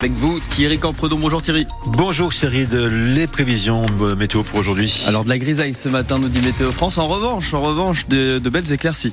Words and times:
Avec 0.00 0.12
vous, 0.12 0.38
Thierry 0.38 0.78
Campredon. 0.78 1.18
Bonjour 1.18 1.42
Thierry. 1.42 1.66
Bonjour 1.86 2.32
Cyril, 2.32 2.68
les 2.70 3.26
prévisions 3.26 3.84
météo 4.16 4.44
pour 4.44 4.60
aujourd'hui. 4.60 5.02
Alors 5.08 5.24
de 5.24 5.28
la 5.28 5.38
grisaille 5.38 5.74
ce 5.74 5.88
matin, 5.88 6.20
nous 6.20 6.28
dit 6.28 6.40
Météo 6.40 6.70
France. 6.70 6.98
En 6.98 7.08
revanche, 7.08 7.52
en 7.52 7.60
revanche, 7.60 8.06
de, 8.06 8.38
belles 8.38 8.72
éclaircies. 8.72 9.12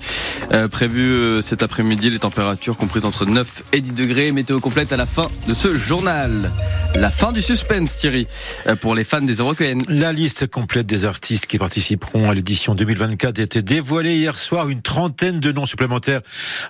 Euh, 0.51 0.67
prévues 0.67 1.15
euh, 1.15 1.41
cet 1.41 1.63
après-midi, 1.63 2.11
les 2.11 2.19
températures 2.19 2.77
comprises 2.77 3.03
entre 3.03 3.25
9 3.25 3.63
et 3.73 3.81
10 3.81 3.93
degrés. 3.95 4.31
Météo 4.31 4.59
complète 4.59 4.93
à 4.93 4.97
la 4.97 5.07
fin 5.07 5.25
de 5.47 5.55
ce 5.55 5.73
journal. 5.73 6.51
La 6.97 7.11
fin 7.11 7.31
du 7.33 7.41
suspense, 7.41 7.97
Thierry, 7.97 8.25
euh, 8.67 8.75
pour 8.75 8.95
les 8.95 9.03
fans 9.03 9.21
des 9.21 9.35
Européennes. 9.35 9.81
La 9.89 10.13
liste 10.13 10.47
complète 10.47 10.87
des 10.87 11.05
artistes 11.05 11.45
qui 11.45 11.57
participeront 11.57 12.29
à 12.29 12.33
l'édition 12.33 12.73
2024 12.73 13.39
a 13.39 13.43
été 13.43 13.61
dévoilée 13.61 14.15
hier 14.15 14.37
soir. 14.37 14.69
Une 14.69 14.81
trentaine 14.81 15.39
de 15.39 15.51
noms 15.51 15.65
supplémentaires 15.65 16.21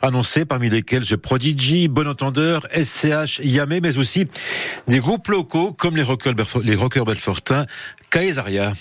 annoncés, 0.01 0.45
parmi 0.45 0.69
lesquels 0.69 1.05
The 1.05 1.15
Prodigy, 1.15 1.87
Bon 1.87 2.07
Entendeur, 2.07 2.65
SCH, 2.73 3.39
Yamé, 3.43 3.81
mais 3.81 3.97
aussi 3.97 4.25
des 4.87 4.99
groupes 4.99 5.27
locaux 5.27 5.71
comme 5.71 5.95
les 5.95 6.03
rockers, 6.03 6.33
les 6.63 6.75
rockers 6.75 7.05
belfortins, 7.05 7.65
Caesaria. 8.09 8.73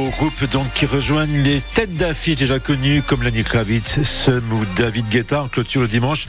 Nouveaux 0.00 0.10
groupes 0.10 0.50
donc 0.50 0.70
qui 0.70 0.86
rejoignent 0.86 1.42
les 1.42 1.60
têtes 1.60 1.94
d'affiche 1.96 2.36
déjà 2.36 2.58
connues 2.58 3.02
comme 3.02 3.22
Lenny 3.22 3.42
Kravitz, 3.42 4.02
Sum 4.02 4.42
ou 4.52 4.64
David 4.76 5.08
Guetta 5.08 5.42
en 5.42 5.48
clôture 5.48 5.82
le 5.82 5.88
dimanche. 5.88 6.26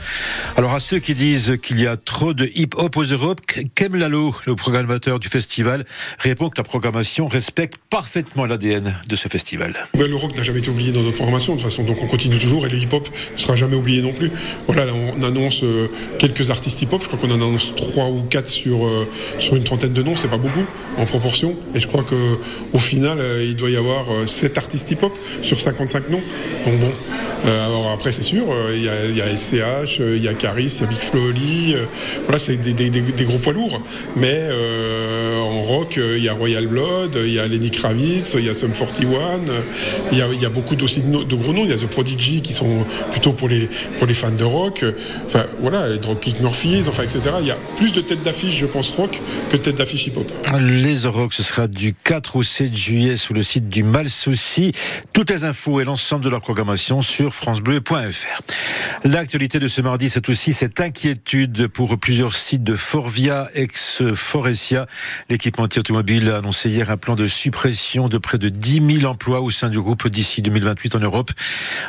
Alors 0.56 0.74
à 0.74 0.80
ceux 0.80 0.98
qui 0.98 1.14
disent 1.14 1.56
qu'il 1.62 1.80
y 1.80 1.86
a 1.86 1.96
trop 1.96 2.34
de 2.34 2.50
hip-hop 2.54 2.94
aux 2.96 3.04
Europes, 3.04 3.40
Kem 3.74 3.96
Lalo, 3.96 4.34
le 4.46 4.56
programmateur 4.56 5.18
du 5.18 5.28
festival, 5.28 5.86
répond 6.18 6.50
que 6.50 6.58
la 6.58 6.64
programmation 6.64 7.28
respecte 7.28 7.76
parfaitement 7.88 8.44
l'ADN 8.44 8.94
de 9.08 9.16
ce 9.16 9.28
festival. 9.28 9.74
Ben, 9.94 10.08
le 10.08 10.16
rock 10.16 10.36
n'a 10.36 10.42
jamais 10.42 10.58
été 10.58 10.70
oublié 10.70 10.92
dans 10.92 11.02
notre 11.02 11.16
programmation 11.16 11.54
de 11.54 11.60
toute 11.60 11.70
façon, 11.70 11.84
donc 11.84 11.96
on 12.02 12.06
continue 12.06 12.38
toujours 12.38 12.66
et 12.66 12.68
le 12.68 12.76
hip-hop 12.76 13.08
ne 13.34 13.38
sera 13.38 13.54
jamais 13.54 13.76
oublié 13.76 14.02
non 14.02 14.12
plus. 14.12 14.30
Voilà, 14.66 14.92
on 14.92 15.22
annonce 15.22 15.62
euh, 15.62 15.88
quelques 16.18 16.50
artistes 16.50 16.82
hip-hop, 16.82 17.02
je 17.02 17.08
crois 17.08 17.18
qu'on 17.18 17.30
en 17.30 17.36
annonce 17.36 17.74
trois 17.74 18.08
ou 18.08 18.22
quatre 18.22 18.48
sur, 18.48 18.86
euh, 18.86 19.08
sur 19.38 19.56
une 19.56 19.64
trentaine 19.64 19.94
de 19.94 20.02
noms, 20.02 20.16
c'est 20.16 20.28
pas 20.28 20.36
beaucoup 20.36 20.64
en 20.98 21.06
proportion, 21.06 21.56
et 21.74 21.80
je 21.80 21.86
crois 21.86 22.02
que 22.02 22.36
au 22.72 22.78
final, 22.78 23.18
euh, 23.18 23.42
il 23.42 23.56
doit 23.56 23.61
y 23.70 23.76
avoir 23.76 24.06
7 24.26 24.52
euh, 24.52 24.60
artistes 24.60 24.90
hip-hop 24.90 25.16
sur 25.42 25.60
55 25.60 26.08
noms. 26.10 26.20
Donc 26.64 26.78
bon, 26.80 26.92
euh, 27.46 27.66
alors 27.66 27.90
après 27.90 28.12
c'est 28.12 28.22
sûr, 28.22 28.44
euh, 28.50 28.72
il 28.74 29.16
y, 29.16 29.22
a, 29.22 29.36
SCH, 29.36 29.98
il 29.98 30.22
y 30.22 30.28
a 30.28 30.34
Caris, 30.34 30.76
il 30.78 30.80
y 30.80 30.84
a 30.84 30.86
Big 30.86 31.00
Flo 31.00 31.28
Oli, 31.28 31.74
voilà 32.24 32.38
c'est 32.38 32.56
des, 32.56 33.24
gros 33.24 33.38
poids 33.38 33.52
lourds. 33.52 33.80
Mais 34.16 34.48
en 35.38 35.62
rock, 35.62 35.98
il 35.98 36.22
y 36.22 36.28
a 36.28 36.32
Royal 36.32 36.66
Blood, 36.66 37.18
il 37.22 37.32
y 37.32 37.38
a 37.38 37.46
Lenny 37.46 37.70
Kravitz, 37.70 38.34
il 38.38 38.44
y 38.44 38.48
a 38.48 38.54
Sum 38.54 38.72
41, 38.72 39.40
il 40.12 40.18
y 40.18 40.22
a, 40.22 40.28
y 40.28 40.46
a 40.46 40.48
beaucoup 40.48 40.76
aussi 40.82 41.00
de, 41.02 41.34
gros 41.34 41.52
noms, 41.52 41.64
il 41.64 41.70
y 41.70 41.72
a 41.72 41.76
The 41.76 41.86
Prodigy 41.86 42.42
qui 42.42 42.54
sont 42.54 42.84
plutôt 43.10 43.32
pour 43.32 43.48
les, 43.48 43.68
pour 43.98 44.06
les 44.06 44.14
fans 44.14 44.30
de 44.30 44.44
rock, 44.44 44.84
enfin 45.26 45.46
voilà, 45.60 45.96
Dropkick 45.96 46.40
Murphys, 46.40 46.84
enfin 46.88 47.02
etc. 47.02 47.20
Il 47.40 47.46
y 47.46 47.50
a 47.50 47.58
plus 47.76 47.92
de 47.92 48.00
têtes 48.00 48.22
d'affiche, 48.22 48.56
je 48.56 48.66
pense, 48.66 48.90
rock 48.90 49.20
que 49.50 49.56
têtes 49.56 49.76
d'affiche 49.76 50.06
hip-hop. 50.06 50.30
Les 50.60 51.06
Rock, 51.06 51.32
ce 51.32 51.42
sera 51.42 51.68
du 51.68 51.94
4 52.04 52.36
au 52.36 52.42
7 52.42 52.74
juillet 52.74 53.16
sous 53.16 53.34
le 53.34 53.42
du 53.60 53.82
Mal 53.82 54.08
Souci. 54.08 54.72
Toutes 55.12 55.30
les 55.30 55.44
infos 55.44 55.80
et 55.80 55.84
l'ensemble 55.84 56.24
de 56.24 56.30
leur 56.30 56.40
programmation 56.40 57.02
sur 57.02 57.34
francebleu.fr. 57.34 58.42
L'actualité 59.04 59.58
de 59.58 59.68
ce 59.68 59.80
mardi, 59.82 60.08
c'est 60.08 60.28
aussi 60.28 60.52
cette 60.52 60.80
inquiétude 60.80 61.66
pour 61.66 61.98
plusieurs 61.98 62.34
sites 62.34 62.62
de 62.62 62.76
Forvia, 62.76 63.48
ex-Forestia. 63.54 64.86
L'équipementier 65.28 65.80
automobile 65.80 66.30
a 66.30 66.38
annoncé 66.38 66.70
hier 66.70 66.90
un 66.90 66.96
plan 66.96 67.16
de 67.16 67.26
suppression 67.26 68.08
de 68.08 68.18
près 68.18 68.38
de 68.38 68.48
10 68.48 69.00
000 69.00 69.10
emplois 69.10 69.40
au 69.40 69.50
sein 69.50 69.68
du 69.68 69.80
groupe 69.80 70.08
d'ici 70.08 70.40
2028 70.40 70.94
en 70.94 71.00
Europe. 71.00 71.30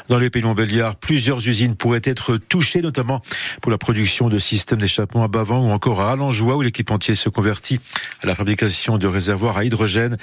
Dans 0.09 0.17
les 0.17 0.29
pays 0.29 0.41
de 0.41 0.47
Montbéliard, 0.47 0.95
plusieurs 0.95 1.47
usines 1.47 1.75
pourraient 1.75 2.01
être 2.03 2.37
touchées, 2.37 2.81
notamment 2.81 3.21
pour 3.61 3.71
la 3.71 3.77
production 3.77 4.27
de 4.27 4.37
systèmes 4.37 4.79
d'échappement 4.79 5.23
à 5.23 5.27
Bavant 5.27 5.59
ou 5.59 5.71
encore 5.71 6.01
à 6.01 6.11
Alangeois 6.11 6.57
où 6.57 6.61
l'équipementier 6.61 7.15
se 7.15 7.29
convertit 7.29 7.79
à 8.21 8.27
la 8.27 8.35
fabrication 8.35 8.97
de 8.97 9.07
réservoirs 9.07 9.57
à 9.57 9.65
hydrogène. 9.65 10.17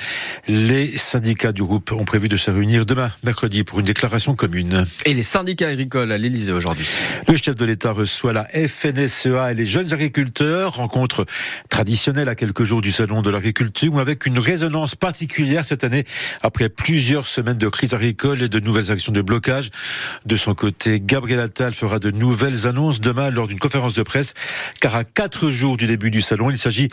Les 0.49 0.89
syndicats 0.89 1.30
du 1.31 1.63
groupe 1.63 1.93
ont 1.93 2.05
prévu 2.05 2.29
de 2.29 2.37
se 2.37 2.51
réunir 2.51 2.85
demain, 2.85 3.11
mercredi, 3.23 3.63
pour 3.63 3.79
une 3.79 3.87
déclaration 3.87 4.35
commune. 4.35 4.85
Et 5.05 5.15
les 5.15 5.23
syndicats 5.23 5.69
agricoles 5.69 6.11
à 6.11 6.19
l'Elysée 6.19 6.53
aujourd'hui. 6.53 6.87
Le 7.29 7.37
chef 7.37 7.55
de 7.55 7.65
l'État 7.65 7.93
reçoit 7.93 8.33
la 8.33 8.45
FNSEA 8.45 9.53
et 9.53 9.55
les 9.55 9.65
jeunes 9.65 9.93
agriculteurs, 9.93 10.75
rencontre 10.75 11.27
traditionnelle 11.69 12.29
à 12.29 12.35
quelques 12.35 12.65
jours 12.65 12.81
du 12.81 12.91
salon 12.91 13.23
de 13.23 13.31
l'agriculture, 13.31 13.99
avec 14.01 14.27
une 14.27 14.39
résonance 14.39 14.97
particulière 14.97 15.65
cette 15.65 15.85
année 15.85 16.05
après 16.43 16.69
plusieurs 16.69 17.29
semaines 17.29 17.59
de 17.59 17.69
crise 17.69 17.95
agricole 17.95 18.43
et 18.43 18.49
de 18.49 18.59
nouvelles 18.59 18.91
actions 18.91 19.13
de 19.13 19.23
blocage. 19.23 19.71
De 20.27 20.37
son 20.37 20.55
côté, 20.55 21.01
Gabriel 21.01 21.41
Attal 21.41 21.75
fera 21.75 22.01
de 22.01 22.11
nouvelles 22.11 22.67
annonces 22.67 23.01
demain 23.01 23.31
lors 23.31 23.47
d'une 23.47 23.61
conférence 23.61 23.95
de 23.95 24.03
presse, 24.03 24.35
car 24.81 24.97
à 24.97 25.05
quatre 25.05 25.49
jours 25.51 25.77
du 25.77 25.87
début 25.87 26.11
du 26.11 26.23
salon, 26.23 26.51
il 26.51 26.59
s'agit 26.59 26.89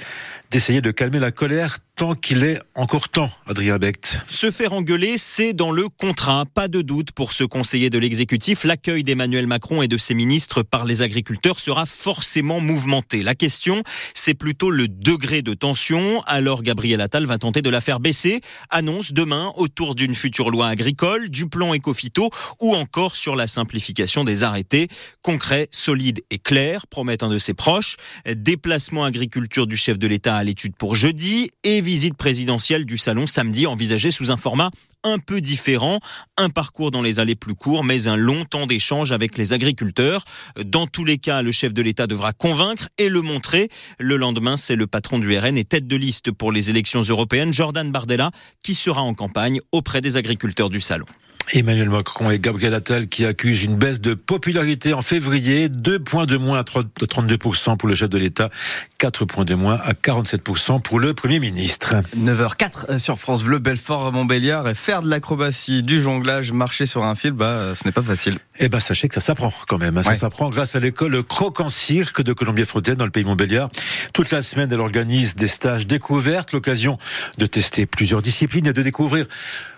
d'essayer 0.51 0.81
de 0.81 0.91
calmer 0.91 1.19
la 1.19 1.31
colère 1.31 1.79
tant 1.97 2.13
qu'il 2.13 2.43
est 2.43 2.59
encore 2.75 3.09
temps, 3.09 3.31
Adrien 3.47 3.79
Becht. 3.79 4.19
Se 4.27 4.51
faire 4.51 4.73
engueuler, 4.73 5.17
c'est 5.17 5.53
dans 5.53 5.71
le 5.71 5.89
contrat. 5.89 6.45
Pas 6.45 6.67
de 6.67 6.83
doute 6.83 7.11
pour 7.11 7.33
ce 7.33 7.43
conseiller 7.43 7.89
de 7.89 7.97
l'exécutif. 7.97 8.63
L'accueil 8.65 9.03
d'Emmanuel 9.03 9.47
Macron 9.47 9.81
et 9.81 9.87
de 9.87 9.97
ses 9.97 10.13
ministres 10.13 10.61
par 10.61 10.85
les 10.85 11.01
agriculteurs 11.01 11.57
sera 11.57 11.87
forcément 11.87 12.59
mouvementé. 12.59 13.23
La 13.23 13.33
question, 13.33 13.81
c'est 14.13 14.35
plutôt 14.35 14.69
le 14.69 14.87
degré 14.87 15.41
de 15.41 15.55
tension. 15.55 16.21
Alors 16.27 16.61
Gabriel 16.61 17.01
Attal 17.01 17.25
va 17.25 17.39
tenter 17.39 17.63
de 17.63 17.69
la 17.71 17.81
faire 17.81 17.99
baisser. 17.99 18.41
Annonce 18.69 19.11
demain 19.11 19.51
autour 19.57 19.95
d'une 19.95 20.13
future 20.13 20.51
loi 20.51 20.67
agricole, 20.67 21.29
du 21.29 21.49
plan 21.49 21.73
écophyto 21.73 22.29
ou 22.61 22.75
encore 22.75 23.15
sur 23.15 23.35
la 23.35 23.47
simplification 23.47 24.23
des 24.23 24.43
arrêtés. 24.43 24.87
Concret, 25.23 25.67
solide 25.71 26.21
et 26.29 26.37
clair, 26.37 26.85
promet 26.85 27.23
un 27.23 27.29
de 27.29 27.39
ses 27.39 27.55
proches. 27.55 27.97
Déplacement 28.31 29.03
agriculture 29.03 29.65
du 29.65 29.77
chef 29.77 29.97
de 29.97 30.05
l'État 30.05 30.37
à 30.37 30.43
l'étude 30.43 30.75
pour 30.75 30.93
jeudi 30.93 31.49
et 31.63 31.81
visite 31.87 32.17
présidentielle 32.17 32.83
du 32.83 32.97
salon 32.97 33.27
samedi 33.27 33.65
envisagée 33.65 34.11
sous 34.11 34.29
un 34.29 34.35
format 34.35 34.71
un 35.05 35.19
peu 35.19 35.39
différent, 35.39 36.01
un 36.35 36.49
parcours 36.49 36.91
dans 36.91 37.01
les 37.01 37.21
allées 37.21 37.37
plus 37.37 37.55
courts, 37.55 37.85
mais 37.85 38.09
un 38.09 38.17
long 38.17 38.43
temps 38.43 38.65
d'échange 38.65 39.13
avec 39.13 39.37
les 39.37 39.53
agriculteurs. 39.53 40.25
Dans 40.61 40.85
tous 40.85 41.05
les 41.05 41.17
cas, 41.17 41.41
le 41.41 41.53
chef 41.53 41.73
de 41.73 41.81
l'État 41.81 42.05
devra 42.05 42.33
convaincre 42.33 42.89
et 42.97 43.07
le 43.07 43.21
montrer. 43.21 43.69
Le 43.99 44.17
lendemain, 44.17 44.57
c'est 44.57 44.75
le 44.75 44.85
patron 44.85 45.17
du 45.17 45.37
RN 45.37 45.57
et 45.57 45.63
tête 45.63 45.87
de 45.87 45.95
liste 45.95 46.31
pour 46.33 46.51
les 46.51 46.69
élections 46.69 47.03
européennes, 47.03 47.53
Jordan 47.53 47.89
Bardella, 47.89 48.31
qui 48.63 48.75
sera 48.75 49.01
en 49.01 49.13
campagne 49.13 49.61
auprès 49.71 50.01
des 50.01 50.17
agriculteurs 50.17 50.69
du 50.69 50.81
salon. 50.81 51.05
Emmanuel 51.53 51.89
Macron 51.89 52.29
et 52.29 52.39
Gabriel 52.39 52.73
Attal 52.73 53.07
qui 53.07 53.25
accusent 53.25 53.63
une 53.63 53.77
baisse 53.77 54.01
de 54.01 54.13
popularité 54.13 54.93
en 54.93 55.01
février, 55.01 55.69
deux 55.69 55.99
points 55.99 56.25
de 56.25 56.35
moins 56.35 56.59
à 56.59 56.63
32% 56.63 57.77
pour 57.77 57.87
le 57.87 57.95
chef 57.95 58.09
de 58.09 58.17
l'État, 58.17 58.49
4 58.97 59.25
points 59.25 59.45
de 59.45 59.55
moins 59.55 59.75
à 59.75 59.93
47% 59.93 60.81
pour 60.81 60.99
le 60.99 61.13
Premier 61.13 61.39
ministre. 61.39 61.95
9h04 62.17 62.85
euh, 62.89 62.99
sur 62.99 63.17
France 63.17 63.43
Bleu, 63.43 63.59
Belfort, 63.59 64.11
Montbéliard, 64.11 64.67
et 64.67 64.73
faire 64.73 65.01
de 65.01 65.09
l'acrobatie, 65.09 65.83
du 65.83 66.01
jonglage, 66.01 66.51
marcher 66.51 66.85
sur 66.85 67.03
un 67.05 67.15
fil, 67.15 67.31
bah, 67.31 67.45
euh, 67.47 67.75
ce 67.75 67.85
n'est 67.85 67.93
pas 67.93 68.01
facile. 68.01 68.39
Eh 68.59 68.67
ben, 68.67 68.79
sachez 68.79 69.07
que 69.07 69.13
ça 69.13 69.21
s'apprend 69.21 69.53
quand 69.67 69.77
même. 69.77 69.97
Hein. 69.97 70.03
Ça 70.03 70.15
s'apprend 70.15 70.49
grâce 70.49 70.75
à 70.75 70.79
l'école 70.79 71.23
Croc 71.23 71.61
en 71.61 71.69
Cirque 71.69 72.21
de 72.21 72.33
Colombier-Fontaine 72.33 72.95
dans 72.95 73.05
le 73.05 73.11
pays 73.11 73.23
Montbéliard. 73.23 73.69
Toute 74.13 74.31
la 74.31 74.41
semaine, 74.41 74.69
elle 74.71 74.79
organise 74.79 75.35
des 75.35 75.47
stages 75.47 75.87
découvertes, 75.87 76.51
l'occasion 76.51 76.97
de 77.37 77.45
tester 77.45 77.85
plusieurs 77.85 78.21
disciplines 78.21 78.67
et 78.67 78.73
de 78.73 78.81
découvrir 78.81 79.27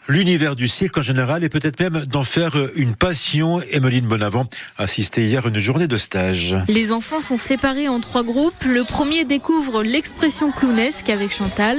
l'univers 0.09 0.55
du 0.55 0.67
cirque 0.67 0.97
en 0.97 1.01
général 1.01 1.43
et 1.43 1.49
peut-être 1.49 1.79
même 1.79 2.05
d'en 2.05 2.23
faire 2.23 2.57
une 2.75 2.95
passion. 2.95 3.61
Emeline 3.71 4.07
Bonavent 4.07 4.47
assisté 4.77 5.23
hier 5.23 5.45
à 5.45 5.49
une 5.49 5.59
journée 5.59 5.87
de 5.87 5.97
stage. 5.97 6.57
Les 6.67 6.91
enfants 6.91 7.21
sont 7.21 7.37
séparés 7.37 7.87
en 7.87 7.99
trois 7.99 8.23
groupes. 8.23 8.65
Le 8.65 8.83
premier 8.83 9.23
découvre 9.23 9.83
l'expression 9.83 10.51
clownesque 10.51 11.09
avec 11.09 11.31
Chantal. 11.31 11.77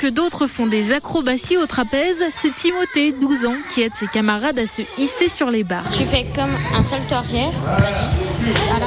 Que 0.00 0.06
d'autres 0.06 0.46
font 0.46 0.66
des 0.66 0.92
acrobaties 0.92 1.58
au 1.58 1.66
trapèze, 1.66 2.24
c'est 2.30 2.54
Timothée, 2.56 3.12
12 3.12 3.44
ans, 3.44 3.56
qui 3.68 3.82
aide 3.82 3.94
ses 3.94 4.06
camarades 4.06 4.58
à 4.58 4.64
se 4.64 4.80
hisser 4.96 5.28
sur 5.28 5.50
les 5.50 5.62
barres. 5.62 5.90
Tu 5.94 6.06
fais 6.06 6.24
comme 6.34 6.48
un 6.74 6.82
salto 6.82 7.16
arrière, 7.16 7.50
vas-y, 7.66 8.52
voilà, 8.70 8.86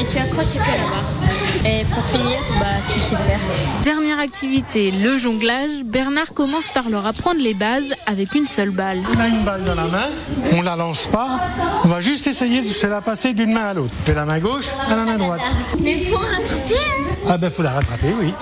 et 0.00 0.04
tu 0.10 0.18
accroches 0.18 0.48
tes 0.48 0.58
pieds 0.58 0.72
à 0.72 0.76
la 0.78 0.82
barre. 0.82 1.64
Et 1.64 1.84
pour 1.94 2.04
finir, 2.06 2.38
bah, 2.58 2.66
tu 2.92 2.98
sais 2.98 3.14
faire. 3.14 3.38
Dernière 3.84 4.18
activité, 4.18 4.90
le 5.00 5.16
jonglage. 5.16 5.84
Bernard 5.84 6.34
commence 6.34 6.70
par 6.70 6.88
leur 6.88 7.06
apprendre 7.06 7.40
les 7.40 7.54
bases 7.54 7.94
avec 8.06 8.34
une 8.34 8.48
seule 8.48 8.70
balle. 8.70 8.98
On 9.16 9.20
a 9.20 9.28
une 9.28 9.44
balle 9.44 9.62
dans 9.62 9.76
la 9.76 9.84
main, 9.84 10.08
on 10.54 10.62
la 10.62 10.74
lance 10.74 11.06
pas, 11.06 11.38
on 11.84 11.88
va 11.88 12.00
juste 12.00 12.26
essayer 12.26 12.62
de 12.62 12.66
se 12.66 12.86
la 12.88 13.00
passer 13.00 13.32
d'une 13.32 13.52
main 13.52 13.68
à 13.68 13.74
l'autre. 13.74 13.94
De 14.06 14.12
la 14.12 14.24
main 14.24 14.40
gauche 14.40 14.70
à 14.90 14.96
la 14.96 15.04
main 15.04 15.16
droite. 15.16 15.54
Mais 15.78 15.94
pour 16.10 16.18
rattraper 16.18 16.74
hein. 16.74 17.14
Ah 17.28 17.38
ben 17.38 17.48
faut 17.48 17.62
la 17.62 17.74
rattraper, 17.74 18.12
oui. 18.20 18.34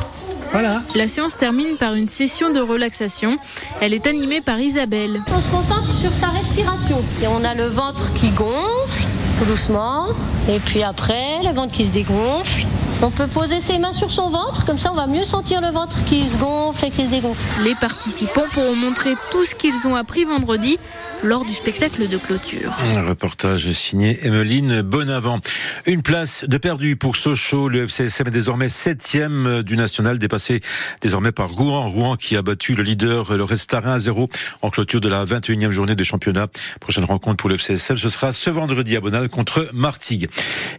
La 0.95 1.09
séance 1.09 1.37
termine 1.37 1.77
par 1.77 1.95
une 1.95 2.09
session 2.09 2.51
de 2.51 2.61
relaxation. 2.61 3.39
Elle 3.81 3.95
est 3.95 4.07
animée 4.07 4.41
par 4.41 4.59
Isabelle. 4.61 5.21
On 5.29 5.41
se 5.41 5.51
concentre 5.51 5.95
sur 5.95 6.15
sa 6.15 6.29
respiration. 6.29 7.03
Et 7.23 7.27
on 7.27 7.45
a 7.45 7.55
le 7.55 7.67
ventre 7.67 8.13
qui 8.15 8.31
gonfle 8.31 9.07
tout 9.39 9.45
doucement. 9.45 10.09
Et 10.49 10.59
puis 10.61 10.83
après, 10.83 11.43
le 11.43 11.51
ventre 11.51 11.73
qui 11.73 11.85
se 11.85 11.93
dégonfle. 11.93 12.67
On 13.03 13.11
peut 13.11 13.27
poser 13.27 13.61
ses 13.61 13.79
mains 13.79 13.93
sur 13.93 14.11
son 14.11 14.31
ventre, 14.31 14.65
comme 14.65 14.79
ça 14.79 14.91
on 14.91 14.95
va 14.95 15.07
mieux 15.07 15.25
sentir 15.25 15.61
le 15.61 15.69
ventre 15.69 16.03
qui 16.05 16.29
se 16.31 16.39
gonfle 16.39 16.87
et 16.87 16.91
qui 16.91 17.05
se 17.05 17.11
dégonfle. 17.11 17.43
Les 17.63 17.75
participants 17.75 18.47
pourront 18.55 18.75
montrer 18.75 19.13
tout 19.31 19.45
ce 19.45 19.55
qu'ils 19.55 19.87
ont 19.87 19.95
appris 19.95 20.25
vendredi 20.25 20.79
lors 21.27 21.45
du 21.45 21.55
spectacle 21.55 22.09
de 22.09 22.17
clôture. 22.19 22.73
Un 22.95 23.03
reportage 23.03 23.73
signé 23.73 24.25
Emeline 24.25 24.83
Bonavent. 24.83 25.41
Une 25.85 26.03
place 26.03 26.45
de 26.47 26.57
perdu 26.57 26.95
pour 26.95 27.17
Sochaux. 27.17 27.69
Le 27.69 27.89
FCSM 27.89 28.29
est 28.29 28.31
désormais 28.31 28.69
septième 28.69 29.65
du 29.65 29.77
national, 29.77 30.21
dépassé 30.21 30.61
désormais 31.01 31.33
par 31.33 31.51
Rouen. 31.51 31.91
Rouen 31.91 32.17
qui 32.17 32.37
a 32.37 32.43
battu 32.43 32.77
le 32.77 32.85
leader, 32.85 33.37
le 33.37 33.43
Restarin 33.43 33.95
à 33.95 33.99
0 33.99 34.29
en 34.63 34.71
clôture 34.71 35.01
de 35.01 35.09
la 35.09 35.25
21e 35.25 35.73
journée 35.73 35.97
de 35.97 36.03
championnat. 36.05 36.47
Prochaine 36.79 37.05
rencontre 37.05 37.39
pour 37.39 37.51
le 37.51 37.57
FCSM, 37.57 37.97
ce 37.99 38.09
sera 38.09 38.33
ce 38.33 38.51
vendredi 38.51 38.97
à 38.97 39.01
Bonal 39.01 39.29
contre 39.29 39.69
Martigues. 39.73 40.29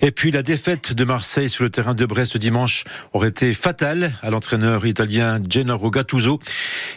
Et 0.02 0.12
puis 0.12 0.32
la 0.32 0.44
défaite 0.44 0.94
de 0.94 1.04
Marseille 1.04 1.50
sur 1.50 1.66
le 1.66 1.70
terrain 1.70 1.94
de 1.94 2.06
Brest 2.06 2.38
dimanche 2.38 2.86
aurait 3.12 3.30
été 3.30 3.54
fatale 3.54 4.14
à 4.22 4.30
l'entraîneur 4.30 4.86
italien 4.86 5.40
Gennaro 5.50 5.92
Gattuso. 5.92 6.40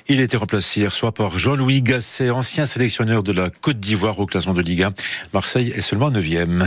Il 0.09 0.21
été 0.21 0.37
remplacé 0.37 0.81
hier 0.81 0.93
soir 0.93 1.13
par 1.13 1.39
Jean-Louis 1.39 1.83
Gasset, 1.83 2.31
ancien 2.31 2.67
sélectionneur 2.67 3.23
de 3.23 3.33
la 3.33 3.51
Côte 3.51 3.79
d'Ivoire 3.79 4.19
au 4.19 4.27
classement 4.27 4.55
de 4.55 4.63
Ligue 4.63 4.83
1. 4.83 4.93
Marseille 5.33 5.71
est 5.71 5.81
seulement 5.83 6.11
9e. 6.11 6.59